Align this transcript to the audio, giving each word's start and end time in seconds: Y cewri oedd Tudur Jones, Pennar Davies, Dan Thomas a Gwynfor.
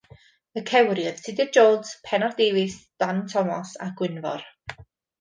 Y 0.61 0.63
cewri 0.69 1.03
oedd 1.09 1.19
Tudur 1.27 1.51
Jones, 1.59 1.93
Pennar 2.09 2.33
Davies, 2.41 2.81
Dan 3.05 3.23
Thomas 3.37 3.79
a 3.89 3.95
Gwynfor. 4.03 4.53